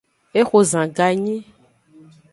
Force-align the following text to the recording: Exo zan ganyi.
Exo 0.39 0.59
zan 0.71 0.87
ganyi. 0.97 1.37